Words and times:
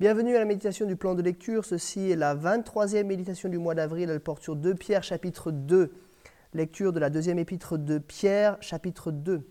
Bienvenue 0.00 0.34
à 0.34 0.38
la 0.38 0.46
méditation 0.46 0.86
du 0.86 0.96
plan 0.96 1.14
de 1.14 1.20
lecture. 1.20 1.66
Ceci 1.66 2.10
est 2.10 2.16
la 2.16 2.34
23e 2.34 3.04
méditation 3.04 3.50
du 3.50 3.58
mois 3.58 3.74
d'avril. 3.74 4.08
Elle 4.08 4.20
porte 4.20 4.42
sur 4.42 4.56
2 4.56 4.74
Pierre 4.74 5.02
chapitre 5.02 5.50
2. 5.50 5.92
Lecture 6.54 6.94
de 6.94 6.98
la 6.98 7.10
deuxième 7.10 7.38
épître 7.38 7.76
de 7.76 7.98
Pierre 7.98 8.56
chapitre 8.62 9.10
2. 9.10 9.46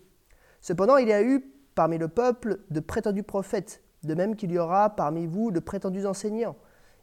Cependant, 0.60 0.96
il 0.96 1.06
y 1.06 1.12
a 1.12 1.22
eu 1.22 1.44
parmi 1.76 1.98
le 1.98 2.08
peuple 2.08 2.58
de 2.68 2.80
prétendus 2.80 3.22
prophètes, 3.22 3.80
de 4.02 4.12
même 4.14 4.34
qu'il 4.34 4.50
y 4.50 4.58
aura 4.58 4.90
parmi 4.90 5.28
vous 5.28 5.52
de 5.52 5.60
prétendus 5.60 6.04
enseignants. 6.04 6.56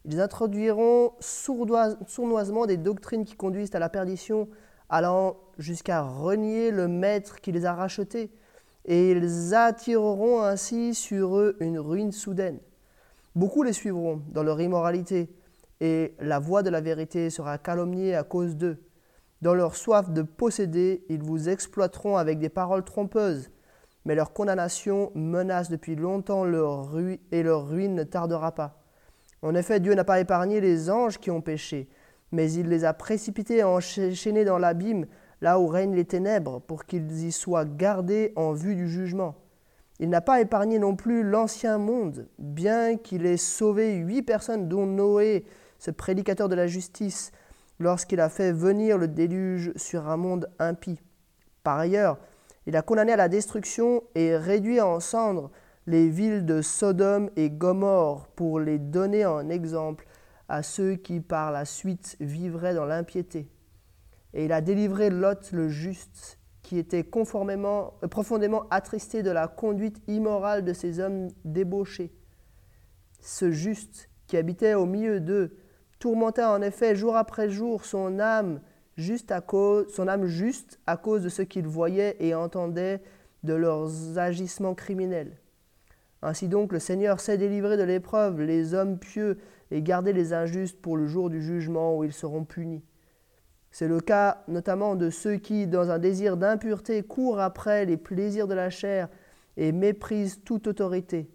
Ils 0.04 0.20
introduiront 0.20 1.14
sournoisement 1.22 2.66
des 2.66 2.76
doctrines 2.76 3.24
qui 3.24 3.38
conduisent 3.38 3.74
à 3.76 3.80
la 3.80 3.88
perdition, 3.88 4.50
allant 4.90 5.38
jusqu'à 5.58 6.02
renier 6.02 6.70
le 6.70 6.90
maître 6.90 7.40
qui 7.40 7.54
les 7.54 7.66
a 7.66 7.74
rachetés, 7.74 8.30
et 8.84 9.12
ils 9.12 9.56
attireront 9.56 10.42
ainsi 10.42 10.94
sur 10.94 11.38
eux 11.38 11.56
une 11.62 11.80
ruine 11.80 12.12
soudaine. 12.12 12.60
Beaucoup 13.38 13.62
les 13.62 13.72
suivront 13.72 14.24
dans 14.32 14.42
leur 14.42 14.60
immoralité, 14.60 15.30
et 15.80 16.16
la 16.20 16.40
voix 16.40 16.64
de 16.64 16.72
la 16.72 16.82
vérité 16.82 17.30
sera 17.30 17.60
calomniée 17.60 18.16
à 18.16 18.24
cause 18.24 18.56
d'eux. 18.56 18.80
Dans 19.44 19.54
leur 19.54 19.76
soif 19.76 20.10
de 20.10 20.24
posséder, 20.24 21.06
ils 21.08 21.22
vous 21.22 21.48
exploiteront 21.48 22.18
avec 22.18 22.40
des 22.40 22.50
paroles 22.50 22.84
trompeuses, 22.84 23.52
mais 24.06 24.16
leur 24.16 24.34
condamnation 24.34 25.12
menace 25.14 25.70
depuis 25.70 25.96
longtemps 25.96 26.46
leur 26.46 26.92
ruine, 26.92 27.20
et 27.32 27.44
leur 27.44 27.70
ruine 27.70 27.94
ne 27.94 28.02
tardera 28.02 28.56
pas. 28.56 28.82
En 29.44 29.54
effet, 29.54 29.80
Dieu 29.80 29.94
n'a 29.94 30.04
pas 30.04 30.20
épargné 30.20 30.60
les 30.60 30.90
anges 30.90 31.20
qui 31.20 31.30
ont 31.30 31.42
péché, 31.42 31.90
mais 32.32 32.52
il 32.52 32.70
les 32.70 32.86
a 32.86 32.94
précipités 32.96 33.64
enchaînés 33.64 34.46
dans 34.46 34.58
l'abîme, 34.58 35.06
là 35.42 35.60
où 35.60 35.68
règnent 35.68 35.94
les 35.94 36.06
ténèbres, 36.06 36.60
pour 36.62 36.86
qu'ils 36.86 37.24
y 37.24 37.32
soient 37.32 37.66
gardés 37.66 38.34
en 38.36 38.54
vue 38.54 38.74
du 38.74 38.90
jugement. 38.90 39.36
Il 40.00 40.10
n'a 40.10 40.22
pas 40.22 40.42
épargné 40.42 40.78
non 40.78 40.96
plus 40.96 41.24
l'ancien 41.24 41.78
monde, 41.78 42.28
bien 42.38 42.98
qu'il 42.98 43.26
ait 43.26 43.38
sauvé 43.38 43.96
huit 43.96 44.22
personnes, 44.22 44.68
dont 44.68 44.86
Noé, 44.86 45.46
ce 45.80 45.90
prédicateur 45.90 46.50
de 46.50 46.56
la 46.56 46.68
justice, 46.68 47.32
lorsqu'il 47.80 48.20
a 48.20 48.30
fait 48.30 48.52
venir 48.52 48.98
le 48.98 49.08
déluge 49.08 49.72
sur 49.76 50.08
un 50.08 50.18
monde 50.18 50.50
impie. 50.60 51.00
Par 51.64 51.80
ailleurs, 51.80 52.20
il 52.68 52.76
a 52.76 52.82
condamné 52.82 53.14
à 53.14 53.18
la 53.18 53.30
destruction 53.30 54.04
et 54.14 54.36
réduit 54.36 54.82
en 54.82 55.00
cendres 55.00 55.52
les 55.88 56.10
villes 56.10 56.46
de 56.46 56.62
Sodome 56.62 57.30
et 57.36 57.50
Gomorre 57.50 58.28
pour 58.36 58.60
les 58.60 58.78
donner 58.78 59.26
en 59.26 59.50
exemple 59.50 60.06
à 60.50 60.62
ceux 60.64 60.96
qui 60.96 61.22
par 61.22 61.52
la 61.52 61.66
suite 61.66 62.18
vivraient 62.20 62.76
dans 62.76 62.86
l'impiété. 62.86 63.50
Et 64.34 64.46
il 64.46 64.52
a 64.52 64.62
délivré 64.62 65.10
Lot 65.10 65.52
le 65.54 65.70
juste 65.70 66.37
qui 66.68 66.78
était 66.78 67.06
conformément, 67.06 67.94
euh, 68.04 68.10
profondément 68.10 68.68
attristé 68.72 69.24
de 69.24 69.32
la 69.32 69.48
conduite 69.48 70.02
immorale 70.10 70.66
de 70.66 70.74
ces 70.74 71.00
hommes 71.00 71.30
débauchés. 71.46 72.12
Ce 73.22 73.52
juste 73.52 74.10
qui 74.28 74.36
habitait 74.36 74.74
au 74.74 74.86
milieu 74.86 75.22
d'eux 75.22 75.56
tourmenta 75.98 76.52
en 76.52 76.62
effet 76.62 76.94
jour 76.94 77.16
après 77.16 77.50
jour 77.50 77.86
son 77.86 78.20
âme 78.20 78.60
juste 78.98 79.32
à 79.32 79.40
cause, 79.40 79.88
son 79.94 80.10
âme 80.10 80.26
juste 80.26 80.78
à 80.88 80.98
cause 80.98 81.24
de 81.24 81.30
ce 81.30 81.42
qu'il 81.42 81.66
voyait 81.66 82.18
et 82.20 82.36
entendait 82.36 83.02
de 83.44 83.54
leurs 83.54 84.18
agissements 84.18 84.76
criminels. 84.76 85.38
Ainsi 86.22 86.50
donc 86.50 86.74
le 86.74 86.80
Seigneur 86.80 87.22
sait 87.22 87.38
délivrer 87.38 87.78
de 87.78 87.84
l'épreuve 87.84 88.42
les 88.42 88.74
hommes 88.74 89.00
pieux 89.00 89.38
et 89.72 89.82
garder 89.82 90.12
les 90.12 90.34
injustes 90.34 90.82
pour 90.82 90.98
le 90.98 91.06
jour 91.06 91.30
du 91.30 91.42
jugement 91.42 91.98
où 91.98 92.04
ils 92.04 92.12
seront 92.12 92.44
punis. 92.44 92.84
C'est 93.72 93.88
le 93.88 94.00
cas 94.00 94.44
notamment 94.48 94.96
de 94.96 95.10
ceux 95.10 95.36
qui, 95.36 95.68
dans 95.68 95.92
un 95.92 96.00
désir 96.00 96.38
d'impureté, 96.38 97.04
courent 97.04 97.40
après 97.40 97.86
les 97.86 97.98
plaisirs 97.98 98.48
de 98.48 98.54
la 98.54 98.70
chair 98.70 99.10
et 99.56 99.72
méprisent 99.72 100.42
toute 100.44 100.68
autorité. 100.68 101.30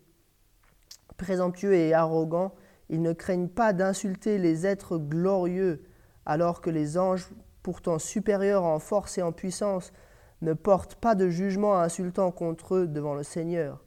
Présomptueux 1.17 1.75
et 1.75 1.95
arrogants, 1.95 2.55
ils 2.89 3.03
ne 3.03 3.13
craignent 3.13 3.49
pas 3.49 3.73
d'insulter 3.73 4.39
les 4.39 4.67
êtres 4.67 4.99
glorieux, 4.99 5.83
alors 6.27 6.61
que 6.61 6.71
les 6.71 6.99
anges, 6.99 7.31
pourtant 7.63 7.99
supérieurs 7.99 8.65
en 8.65 8.79
force 8.79 9.19
et 9.19 9.23
en 9.23 9.33
puissance, 9.33 9.93
ne 10.41 10.53
portent 10.53 10.97
pas 10.97 11.15
de 11.15 11.29
jugement 11.29 11.79
insultant 11.79 12.33
contre 12.33 12.75
eux 12.75 12.87
devant 12.89 13.15
le 13.15 13.23
Seigneur. 13.23 13.83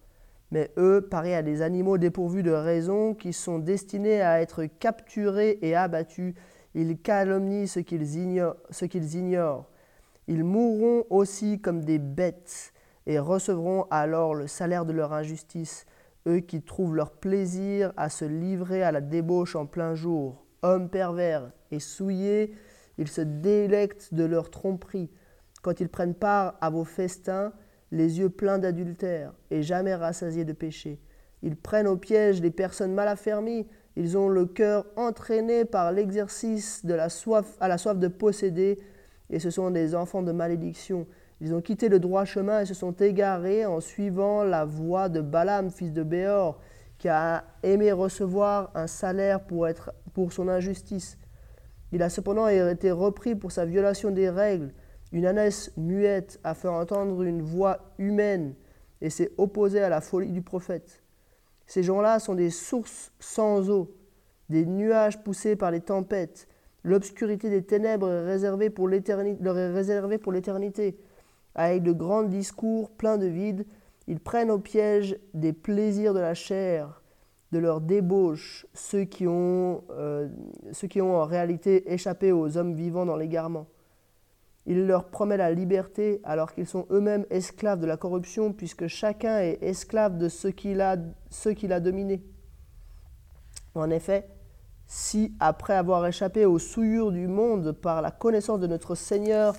Mais 0.52 0.72
eux, 0.78 1.06
pareils 1.10 1.34
à 1.34 1.44
des 1.44 1.62
animaux 1.62 1.98
dépourvus 1.98 2.44
de 2.44 2.52
raison, 2.52 3.14
qui 3.14 3.34
sont 3.34 3.60
destinés 3.60 4.22
à 4.22 4.42
être 4.42 4.66
capturés 4.66 5.60
et 5.62 5.76
abattus, 5.76 6.34
ils 6.76 6.98
calomnient 6.98 7.68
ce 7.68 7.80
qu'ils 7.80 8.16
ignorent. 9.16 9.66
Ils 10.28 10.44
mourront 10.44 11.06
aussi 11.10 11.60
comme 11.62 11.84
des 11.84 12.00
bêtes 12.00 12.74
et 13.08 13.18
recevront 13.18 13.86
alors 13.90 14.36
le 14.36 14.48
salaire 14.48 14.86
de 14.86 14.92
leur 14.92 15.14
injustice, 15.14 15.86
eux 16.28 16.40
qui 16.40 16.62
trouvent 16.62 16.96
leur 16.96 17.12
plaisir 17.12 17.94
à 17.98 18.10
se 18.10 18.26
livrer 18.26 18.84
à 18.84 18.92
la 18.92 19.02
débauche 19.02 19.56
en 19.56 19.66
plein 19.66 19.96
jour. 19.96 20.46
Hommes 20.64 20.90
pervers 20.90 21.52
et 21.72 21.80
souillés, 21.80 22.54
ils 22.98 23.08
se 23.08 23.22
délectent 23.22 24.14
de 24.14 24.24
leur 24.24 24.50
tromperie. 24.50 25.12
Quand 25.62 25.80
ils 25.80 25.90
prennent 25.90 26.16
part 26.16 26.56
à 26.62 26.70
vos 26.70 26.84
festins, 26.84 27.54
les 27.92 28.20
yeux 28.20 28.30
pleins 28.30 28.58
d'adultère 28.58 29.34
et 29.52 29.62
jamais 29.62 29.96
rassasiés 29.96 30.46
de 30.46 30.54
péché. 30.54 31.00
Ils 31.42 31.56
prennent 31.56 31.88
au 31.88 31.98
piège 31.98 32.42
les 32.42 32.52
personnes 32.52 32.94
mal 32.94 33.08
affermies, 33.08 33.68
ils 33.96 34.18
ont 34.18 34.28
le 34.28 34.46
cœur 34.46 34.86
entraîné 34.96 35.64
par 35.64 35.92
l'exercice 35.92 36.86
de 36.86 36.94
la 36.94 37.10
soif, 37.10 37.56
à 37.60 37.68
la 37.68 37.78
soif 37.78 37.98
de 37.98 38.08
posséder, 38.08 38.80
et 39.30 39.40
ce 39.40 39.50
sont 39.50 39.72
des 39.72 39.96
enfants 39.96 40.22
de 40.22 40.32
malédiction. 40.32 41.08
Ils 41.42 41.54
ont 41.54 41.62
quitté 41.62 41.90
le 41.90 42.00
droit 42.00 42.26
chemin 42.26 42.62
et 42.62 42.66
se 42.66 42.74
sont 42.74 42.94
égarés 42.94 43.66
en 43.66 43.80
suivant 43.80 44.44
la 44.44 44.66
voie 44.66 45.10
de 45.10 45.22
Balaam, 45.22 45.70
fils 45.70 45.94
de 45.94 46.04
Béor, 46.04 46.60
qui 46.98 47.10
a 47.10 47.44
aimé 47.64 47.92
recevoir 47.92 48.72
un 48.76 48.88
salaire 48.88 49.42
pour, 49.42 49.68
être, 49.68 49.94
pour 50.14 50.32
son 50.32 50.48
injustice. 50.48 51.18
Il 51.92 52.02
a 52.04 52.10
cependant 52.10 52.48
été 52.48 52.92
repris 52.92 53.36
pour 53.36 53.52
sa 53.52 53.66
violation 53.66 54.12
des 54.12 54.30
règles. 54.30 54.74
Une 55.12 55.26
ânesse 55.26 55.72
muette 55.78 56.40
a 56.44 56.54
fait 56.54 56.68
entendre 56.68 57.24
une 57.24 57.42
voix 57.42 57.94
humaine 57.98 58.56
et 59.02 59.10
s'est 59.10 59.32
opposé 59.38 59.82
à 59.82 59.90
la 59.90 60.02
folie 60.02 60.32
du 60.32 60.42
prophète. 60.42 61.05
Ces 61.68 61.84
gens-là 61.84 62.20
sont 62.20 62.36
des 62.36 62.50
sources 62.50 63.12
sans 63.20 63.70
eau, 63.70 63.96
des 64.50 64.66
nuages 64.66 65.24
poussés 65.24 65.56
par 65.56 65.72
les 65.72 65.82
tempêtes. 65.82 66.48
L'obscurité 66.84 67.50
des 67.50 67.64
ténèbres 67.64 68.10
est 68.10 68.26
réservée 68.26 68.70
pour 68.70 68.88
leur 68.88 69.58
est 69.58 69.72
réservée 69.72 70.18
pour 70.18 70.32
l'éternité. 70.32 71.00
Avec 71.56 71.84
de 71.84 71.92
grands 71.92 72.24
discours 72.24 72.92
pleins 72.92 73.18
de 73.18 73.26
vide, 73.26 73.66
ils 74.08 74.20
prennent 74.20 74.52
au 74.52 74.60
piège 74.60 75.18
des 75.34 75.54
plaisirs 75.54 76.14
de 76.14 76.20
la 76.20 76.36
chair, 76.36 77.02
de 77.52 77.60
leur 77.60 77.82
débauche, 77.82 78.68
ceux 78.74 79.06
qui 79.06 79.26
ont, 79.28 79.84
euh, 79.92 80.28
ceux 80.74 80.88
qui 80.88 81.02
ont 81.02 81.16
en 81.16 81.26
réalité 81.26 81.92
échappé 81.92 82.32
aux 82.32 82.58
hommes 82.58 82.74
vivants 82.74 83.06
dans 83.06 83.16
l'égarement. 83.16 83.68
Il 84.66 84.88
leur 84.88 85.10
promet 85.10 85.38
la 85.38 85.52
liberté 85.52 86.22
alors 86.24 86.54
qu'ils 86.54 86.66
sont 86.66 86.88
eux-mêmes 86.90 87.26
esclaves 87.30 87.80
de 87.80 87.86
la 87.86 87.98
corruption, 87.98 88.52
puisque 88.52 88.88
chacun 88.88 89.40
est 89.40 89.60
esclave 89.62 90.18
de 90.18 90.28
ce 90.28 90.48
qu'il 90.48 90.82
a, 90.82 90.98
ce 91.30 91.80
dominé. 91.80 92.24
En 93.76 93.90
effet, 93.90 94.28
si, 94.88 95.36
après 95.40 95.76
avoir 95.76 96.06
échappé 96.06 96.46
aux 96.46 96.60
souillures 96.60 97.12
du 97.12 97.28
monde 97.28 97.72
par 97.74 98.02
la 98.02 98.12
connaissance 98.12 98.60
de 98.60 98.68
notre 98.68 98.96
Seigneur 98.96 99.56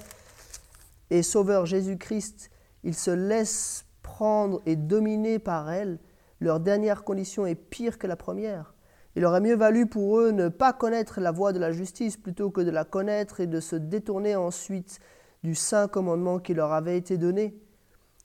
et 1.11 1.23
Sauveur 1.23 1.67
Jésus-Christ, 1.67 2.51
ils 2.83 2.95
se 2.95 3.11
laissent 3.11 3.85
prendre 4.03 4.63
et 4.67 4.77
dominer 4.77 5.39
par 5.39 5.71
elle, 5.71 5.99
leur 6.41 6.61
dernière 6.61 7.05
condition 7.05 7.47
est 7.47 7.55
pire 7.55 7.99
que 7.99 8.07
la 8.07 8.17
première. 8.17 8.76
Il 9.17 9.25
aurait 9.25 9.41
mieux 9.41 9.57
valu 9.57 9.87
pour 9.87 10.19
eux 10.19 10.31
ne 10.31 10.49
pas 10.49 10.75
connaître 10.75 11.21
la 11.21 11.33
voie 11.33 11.55
de 11.55 11.59
la 11.59 11.73
justice 11.73 12.19
plutôt 12.19 12.51
que 12.51 12.61
de 12.61 12.71
la 12.71 12.85
connaître 12.85 13.41
et 13.41 13.47
de 13.47 13.61
se 13.61 13.75
détourner 13.75 14.37
ensuite 14.37 15.01
du 15.43 15.55
saint 15.55 15.89
commandement 15.89 16.39
qui 16.39 16.53
leur 16.53 16.73
avait 16.73 16.99
été 16.99 17.17
donné. 17.17 17.59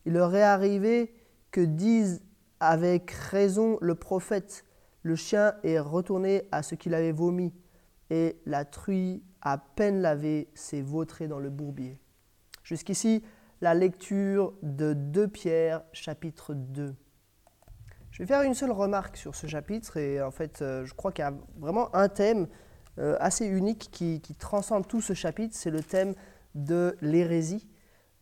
Il 0.05 0.13
leur 0.13 0.35
est 0.35 0.43
arrivé 0.43 1.13
que 1.51 1.61
dise 1.61 2.21
avec 2.59 3.09
raison 3.11 3.77
le 3.79 3.95
prophète, 3.95 4.65
le 5.03 5.15
chien 5.15 5.53
est 5.63 5.79
retourné 5.79 6.43
à 6.51 6.61
ce 6.61 6.75
qu'il 6.75 6.93
avait 6.93 7.13
vomi, 7.13 7.53
et 8.09 8.41
la 8.45 8.65
truie, 8.65 9.23
à 9.41 9.57
peine 9.57 10.01
lavée, 10.01 10.49
s'est 10.53 10.81
vautrée 10.81 11.29
dans 11.29 11.39
le 11.39 11.49
bourbier. 11.49 11.99
Jusqu'ici, 12.63 13.23
la 13.61 13.73
lecture 13.73 14.53
de 14.61 14.93
2 14.93 15.27
Pierre, 15.29 15.83
chapitre 15.93 16.53
2. 16.53 16.93
Je 18.11 18.21
vais 18.21 18.27
faire 18.27 18.41
une 18.41 18.53
seule 18.53 18.71
remarque 18.71 19.15
sur 19.15 19.35
ce 19.35 19.47
chapitre 19.47 19.95
et 19.95 20.21
en 20.21 20.31
fait, 20.31 20.61
euh, 20.61 20.85
je 20.85 20.93
crois 20.93 21.13
qu'il 21.13 21.23
y 21.23 21.27
a 21.27 21.33
vraiment 21.57 21.95
un 21.95 22.09
thème 22.09 22.47
euh, 22.99 23.15
assez 23.21 23.45
unique 23.45 23.89
qui, 23.89 24.21
transcende 24.37 24.85
tout 24.85 24.99
ce 24.99 25.13
chapitre, 25.13 25.55
c'est 25.57 25.71
le 25.71 25.81
thème 25.81 26.13
de 26.53 26.97
l'hérésie. 27.01 27.69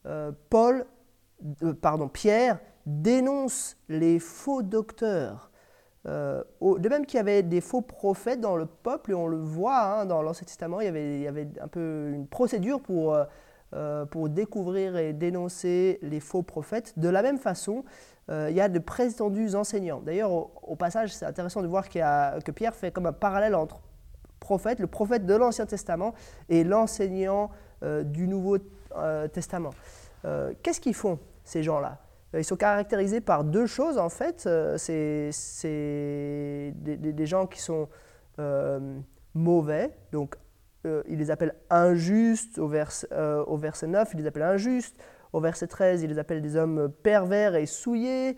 Euh, 0.06 0.32
Paul, 0.52 0.86
pardon, 1.82 2.08
Pierre 2.08 2.60
dénonce 2.86 3.78
les 3.90 4.20
faux 4.20 4.62
docteurs. 4.62 5.50
de 6.06 6.90
même 6.90 7.08
qu'il 7.08 7.18
y 7.18 7.20
avait 7.20 7.42
des 7.42 7.62
faux 7.62 7.82
prophètes 7.82 8.42
dans 8.42 8.56
le 8.56 8.68
peuple, 8.68 9.12
et 9.12 9.16
on 9.16 9.28
le 9.28 9.38
voit 9.38 9.82
hein, 9.82 10.06
dans 10.06 10.22
l'Ancien 10.22 10.46
Testament, 10.46 10.82
il 10.82 10.86
y, 11.22 11.28
avait, 11.28 11.50
un 11.60 11.68
peu 11.68 12.12
une 12.14 12.28
procédure 12.28 12.80
pour 12.82 14.30
découvrir 14.30 14.98
et 14.98 15.14
dénoncer 15.14 15.98
les 16.04 16.20
faux 16.20 16.44
prophètes. 16.44 16.98
De 16.98 17.10
la 17.10 17.24
même 17.24 17.40
façon, 17.40 17.84
il 18.30 18.56
y 18.56 18.62
a 18.62 18.70
de 18.70 18.80
prétendus 18.80 19.56
enseignants. 19.56 20.02
D'ailleurs, 20.02 20.32
au, 20.32 20.76
passage, 20.76 21.14
c'est 21.14 21.26
intéressant 21.26 21.62
de 21.62 21.68
voir 21.68 21.90
que 21.90 22.52
Pierre 22.52 22.76
fait 22.76 22.92
comme 22.92 23.08
un 23.08 23.14
parallèle 23.14 23.56
entre 23.56 23.82
prophète, 24.40 24.80
le 24.80 24.88
prophète 24.88 25.26
de 25.26 25.34
l'Ancien 25.34 25.66
Testament, 25.66 26.14
et 26.48 26.64
l'enseignant 26.64 27.50
euh, 27.84 28.04
du 28.04 28.28
Nouveau 28.28 28.58
Testament. 29.34 29.72
Qu'est-ce 30.62 30.82
qu'ils 30.82 30.96
font, 30.96 31.20
ces 31.44 31.64
gens-là? 31.64 31.98
Ils 32.34 32.44
sont 32.44 32.56
caractérisés 32.56 33.22
par 33.22 33.44
deux 33.44 33.66
choses 33.66 33.98
en 33.98 34.10
fait. 34.10 34.48
C'est 34.78 35.32
des, 36.76 37.26
gens 37.26 37.48
qui 37.48 37.60
sont 37.60 37.88
mauvais, 39.34 39.96
donc 40.12 40.36
euh, 40.86 41.04
il 41.08 41.18
les 41.18 41.30
appelle 41.30 41.56
injustes 41.70 42.58
au, 42.58 42.72
euh, 42.72 43.44
au 43.46 43.58
verset 43.58 43.88
9, 43.88 44.12
il 44.14 44.22
les 44.22 44.28
appelle 44.28 44.44
injustes. 44.44 44.96
Au 45.34 45.40
verset 45.40 45.68
13, 45.68 46.04
il 46.04 46.10
les 46.10 46.20
appelle 46.20 46.42
des 46.42 46.56
hommes 46.56 46.92
pervers 47.04 47.56
et 47.56 47.66
souillés. 47.66 48.38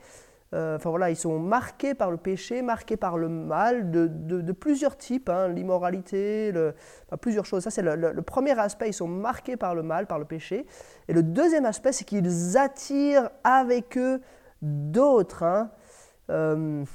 Euh, 0.53 0.75
enfin 0.75 0.89
voilà, 0.89 1.09
ils 1.09 1.15
sont 1.15 1.39
marqués 1.39 1.93
par 1.93 2.11
le 2.11 2.17
péché, 2.17 2.61
marqués 2.61 2.97
par 2.97 3.17
le 3.17 3.29
mal 3.29 3.89
de, 3.89 4.51
plusieurs 4.51 4.97
types, 4.97 5.29
hein, 5.29 5.47
l'immoralité, 5.47 6.51
plusieurs 7.21 7.45
choses. 7.45 7.63
Ça, 7.63 7.71
c'est 7.71 7.81
le, 7.81 8.21
premier 8.21 8.59
aspect, 8.59 8.89
ils 8.89 8.93
sont 8.93 9.07
marqués 9.07 9.55
par 9.55 9.75
le 9.75 9.83
mal, 9.83 10.07
par 10.07 10.19
le 10.19 10.25
péché. 10.25 10.65
Et 11.07 11.13
le 11.13 11.23
deuxième 11.23 11.65
aspect, 11.65 11.93
c'est 11.93 12.03
qu'ils 12.03 12.57
attirent 12.57 13.29
avec 13.45 13.97
eux 13.97 14.21
d'autres. 14.61 15.43
Hein. 15.43 15.71
ils 16.27 16.85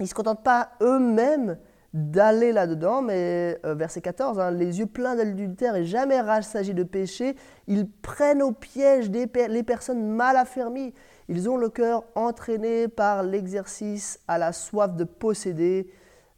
ne 0.00 0.06
se 0.06 0.14
contentent 0.14 0.44
pas 0.44 0.70
eux-mêmes 0.80 1.58
d'aller 1.94 2.52
là-dedans, 2.52 3.00
mais 3.00 3.58
euh, 3.64 3.74
verset 3.74 4.02
14, 4.02 4.38
hein, 4.38 4.50
les 4.50 4.78
yeux 4.78 4.86
pleins 4.86 5.16
d'adultère 5.16 5.74
et 5.74 5.84
jamais 5.84 6.20
s'agit 6.42 6.74
de 6.74 6.82
péché, 6.82 7.34
ils 7.66 7.90
prennent 7.90 8.42
au 8.42 8.52
piège 8.52 9.10
les 9.10 9.62
personnes 9.62 10.06
mal 10.06 10.36
affermies. 10.36 10.92
Ils 11.28 11.48
ont 11.48 11.56
le 11.56 11.68
cœur 11.70 12.04
entraîné 12.14 12.88
par 12.88 13.22
l'exercice 13.22 14.20
à 14.28 14.38
la 14.38 14.52
soif 14.52 14.96
de 14.96 15.04
posséder, 15.04 15.90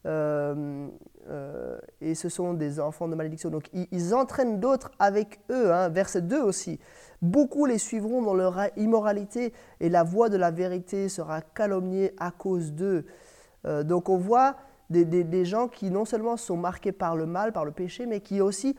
euh, 0.06 0.88
euh, 1.28 1.78
et 2.00 2.14
ce 2.14 2.28
sont 2.28 2.54
des 2.54 2.78
enfants 2.78 3.08
de 3.08 3.16
malédiction. 3.16 3.50
Donc 3.50 3.64
ils, 3.72 4.14
entraînent 4.14 4.60
d'autres 4.60 4.92
avec 5.00 5.40
eux. 5.50 5.72
Hein, 5.72 5.88
verset 5.88 6.22
2 6.22 6.40
aussi. 6.40 6.78
Beaucoup 7.22 7.66
les 7.66 7.78
suivront 7.78 8.22
dans 8.22 8.34
leur 8.34 8.56
immoralité, 8.76 9.52
et 9.80 9.88
la 9.88 10.04
voix 10.04 10.28
de 10.28 10.36
la 10.36 10.52
vérité 10.52 11.08
sera 11.08 11.40
calomniée 11.40 12.14
à 12.18 12.30
cause 12.30 12.72
d'eux. 12.72 13.04
donc 13.84 14.08
on 14.08 14.16
voit 14.16 14.56
des, 14.90 15.44
gens 15.44 15.68
qui 15.68 15.90
non 15.90 16.04
seulement 16.04 16.36
sont 16.36 16.56
marqués 16.56 16.92
par 16.92 17.16
le 17.16 17.26
mal, 17.26 17.52
par 17.52 17.64
le 17.64 17.70
péché, 17.70 18.06
mais 18.06 18.20
qui 18.20 18.40
aussi 18.40 18.76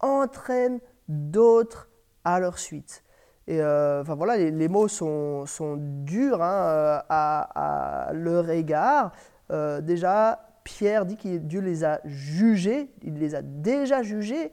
entraînent 0.00 0.80
d'autres 1.08 1.88
à 2.24 2.38
leur 2.40 2.58
suite. 2.58 3.02
Et 3.48 3.60
euh, 3.60 4.02
enfin 4.02 4.14
voilà, 4.14 4.36
les, 4.36 4.68
mots 4.68 4.88
sont, 4.88 5.44
durs 5.78 6.42
hein, 6.42 6.66
euh, 6.66 6.98
à, 7.08 8.10
leur 8.12 8.50
égard. 8.50 9.12
Euh, 9.52 9.80
déjà, 9.80 10.40
Pierre 10.64 11.06
dit 11.06 11.16
que 11.16 11.36
Dieu 11.38 11.60
les 11.60 11.84
a 11.84 12.00
jugés, 12.04 12.90
il 13.02 13.18
les 13.18 13.34
a 13.34 13.42
déjà 13.42 14.02
jugés, 14.02 14.52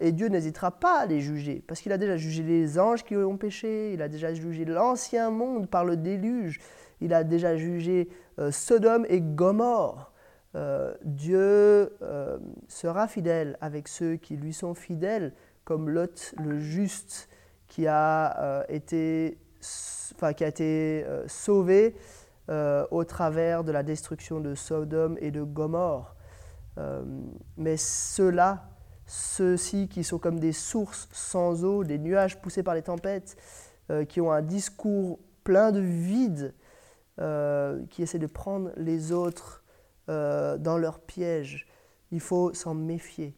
et 0.00 0.12
Dieu 0.12 0.28
n'hésitera 0.28 0.70
pas 0.70 1.00
à 1.00 1.06
les 1.06 1.20
juger, 1.20 1.64
parce 1.66 1.80
qu'il 1.80 1.90
a 1.90 1.96
déjà 1.96 2.18
jugé 2.18 2.42
les 2.42 2.78
anges 2.78 3.02
qui 3.02 3.16
ont 3.16 3.38
péché, 3.38 3.94
il 3.94 4.02
a 4.02 4.08
déjà 4.08 4.34
jugé 4.34 4.66
l'ancien 4.66 5.30
monde 5.30 5.66
par 5.66 5.86
le 5.86 5.96
déluge, 5.96 6.60
il 7.00 7.12
a 7.14 7.24
déjà 7.24 7.56
jugé 7.56 8.08
euh, 8.38 8.50
Sodome 8.50 9.06
et 9.08 9.20
Gomorre. 9.20 10.12
Euh, 10.54 10.94
Dieu 11.04 11.92
euh, 12.02 12.38
sera 12.68 13.08
fidèle 13.08 13.58
avec 13.60 13.88
ceux 13.88 14.16
qui 14.16 14.36
lui 14.36 14.52
sont 14.52 14.74
fidèles, 14.74 15.32
comme 15.64 15.90
Lot 15.90 16.34
le 16.38 16.58
juste 16.58 17.28
qui 17.68 17.86
a 17.88 18.64
été, 18.68 19.38
qui 20.36 20.44
a 20.44 20.46
été 20.46 21.04
sauvé 21.26 21.96
au 22.48 23.04
travers 23.04 23.64
de 23.64 23.72
la 23.72 23.82
destruction 23.82 24.38
de 24.38 24.54
Sodome 24.54 25.18
et 25.20 25.32
de 25.32 25.42
Gomorre. 25.42 26.14
mais 27.56 27.76
ceux-là, 27.76 28.68
ceux-ci 29.06 29.88
qui 29.88 30.04
sont 30.04 30.18
comme 30.18 30.38
des 30.38 30.52
sources 30.52 31.08
sans 31.10 31.64
eau, 31.64 31.82
des 31.82 31.98
nuages 31.98 32.40
poussés 32.40 32.62
par 32.62 32.76
les 32.76 32.82
tempêtes, 32.82 33.36
qui 34.08 34.20
ont 34.20 34.30
un 34.30 34.42
discours 34.42 35.18
plein 35.42 35.72
de 35.72 35.80
vide, 35.80 36.54
euh, 37.20 37.80
qui 37.90 38.02
essaient 38.02 38.18
de 38.18 38.26
prendre 38.26 38.70
les 38.76 39.12
autres 39.12 39.64
euh, 40.08 40.58
dans 40.58 40.78
leur 40.78 41.00
piège. 41.00 41.66
Il 42.12 42.20
faut 42.20 42.52
s'en 42.54 42.74
méfier. 42.74 43.34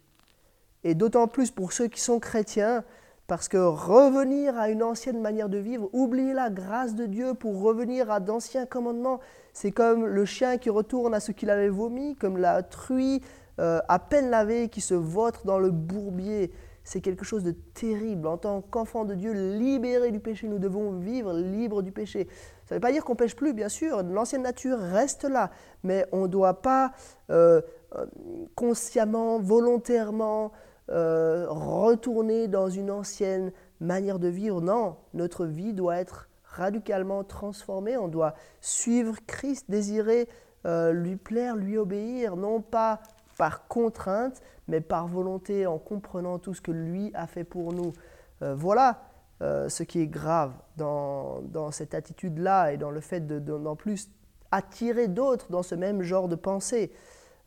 Et 0.85 0.95
d'autant 0.95 1.29
plus 1.29 1.51
pour 1.51 1.73
ceux 1.73 1.89
qui 1.89 2.01
sont 2.01 2.21
chrétiens, 2.21 2.85
parce 3.29 3.49
que 3.49 3.59
revenir 3.59 4.57
à 4.57 4.71
une 4.71 4.83
ancienne 4.83 5.21
manière 5.21 5.49
de 5.49 5.59
vivre, 5.59 5.91
oublier 5.93 6.33
la 6.33 6.51
grâce 6.51 6.95
de 6.95 7.07
Dieu 7.07 7.35
pour 7.35 7.61
revenir 7.61 8.11
à 8.11 8.21
d'anciens 8.21 8.65
commandements, 8.65 9.21
c'est 9.53 9.71
comme 9.71 10.07
le 10.07 10.25
chien 10.25 10.57
qui 10.57 10.71
retourne 10.71 11.15
à 11.15 11.21
ce 11.21 11.33
qu'il 11.33 11.51
avait 11.51 11.69
vomi, 11.69 12.17
comme 12.17 12.39
la 12.39 12.63
truie 12.63 13.23
euh, 13.61 13.81
à 13.89 13.99
peine 13.99 14.31
lavée 14.31 14.69
qui 14.69 14.81
se 14.81 14.95
vautre 14.95 15.45
dans 15.45 15.59
le 15.59 15.71
bourbier. 15.71 16.53
C'est 16.89 17.03
quelque 17.03 17.23
chose 17.27 17.43
de 17.43 17.51
terrible. 17.51 18.27
En 18.27 18.39
tant 18.39 18.63
qu'enfant 18.63 19.05
de 19.05 19.15
Dieu, 19.15 19.33
libéré 19.33 20.11
du 20.11 20.21
péché, 20.21 20.49
nous 20.49 20.59
devons 20.59 20.93
vivre 20.93 21.35
libres 21.35 21.83
du 21.83 21.93
péché. 21.93 22.29
Ça 22.65 22.75
ne 22.75 22.77
veut 22.77 22.81
pas 22.81 22.93
dire 22.93 23.05
qu'on 23.05 23.15
pêche 23.15 23.37
plus, 23.37 23.53
bien 23.53 23.69
sûr, 23.69 24.03
l'ancienne 24.05 24.41
nature 24.41 24.79
reste 24.79 25.25
là, 25.25 25.51
mais 25.83 26.07
on 26.13 26.23
ne 26.23 26.29
doit 26.29 26.63
pas 26.63 26.93
euh, 27.29 27.61
euh, 27.95 28.07
consciemment, 28.55 29.39
volontairement 29.39 30.51
euh, 30.89 31.45
retourner 31.51 32.49
dans 32.49 32.71
une 32.71 32.91
ancienne 32.91 33.53
manière 33.81 34.19
de 34.19 34.29
vivre. 34.29 34.63
Non, 34.63 34.97
notre 35.13 35.45
vie 35.45 35.75
doit 35.75 35.99
être 35.99 36.31
radicalement 36.43 37.23
transformée, 37.23 37.99
on 37.99 38.09
doit 38.09 38.33
suivre 38.63 39.17
Christ, 39.27 39.67
désirer 39.69 40.27
lui 40.65 41.17
plaire, 41.17 41.57
lui 41.57 41.79
obéir, 41.79 42.37
non 42.37 42.61
pas 42.61 43.01
par 43.39 43.67
contrainte, 43.69 44.43
mais 44.67 44.83
par 44.83 45.09
volonté, 45.09 45.67
en 45.67 45.79
comprenant 45.79 46.39
tout 46.39 46.53
ce 46.53 46.61
que 46.61 46.73
lui 46.73 47.11
a 47.15 47.27
fait 47.27 47.45
pour 47.45 47.73
nous. 47.73 47.93
voilà 48.41 49.09
euh, 49.41 49.69
ce 49.69 49.85
qui 49.85 50.01
est 50.01 50.09
grave 50.09 50.53
dans, 50.77 51.71
cette 51.71 51.95
attitude-là 51.95 52.73
et 52.73 52.77
dans 52.77 52.91
le 52.91 53.01
fait 53.01 53.21
d'en 53.21 53.77
plus 53.77 54.11
attirer 54.51 55.07
d'autres 55.07 55.51
dans 55.51 55.63
ce 55.63 55.77
même 55.77 56.03
genre 56.03 56.29
de 56.29 56.35
pensée. 56.35 56.91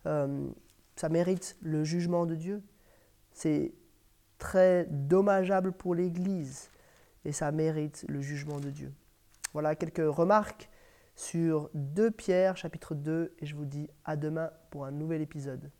Euh, 0.06 0.48
ça 0.96 1.10
mérite 1.10 1.58
le 1.62 1.84
jugement 1.84 2.25
de 2.25 2.36
Dieu. 2.36 2.63
C'est 3.34 3.74
très 4.38 4.86
dommageable 4.89 5.74
pour 5.74 5.94
l'Église 5.94 6.70
et 7.25 7.34
ça 7.34 7.51
mérite 7.51 8.06
le 8.08 8.22
jugement 8.22 8.62
de 8.62 8.70
Dieu. 8.70 8.94
Voilà 9.51 9.75
quelques 9.75 9.98
remarques 9.98 10.70
sur 11.16 11.70
2 11.74 12.10
Pierre 12.12 12.56
chapitre 12.56 12.96
2 12.96 13.36
et 13.38 13.46
je 13.46 13.56
vous 13.56 13.66
dis 13.66 13.89
à 14.06 14.16
demain 14.16 14.50
pour 14.70 14.86
un 14.86 14.92
nouvel 14.92 15.22
épisode. 15.22 15.72